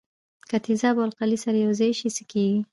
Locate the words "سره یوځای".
1.43-1.91